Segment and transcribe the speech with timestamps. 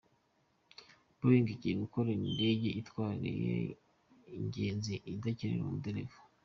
[1.17, 3.27] Boeing igiye gukora indege itwara
[4.39, 6.17] ingenzi idakenera umudereva.